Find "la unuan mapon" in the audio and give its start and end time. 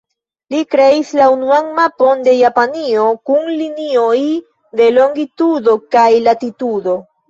1.19-2.25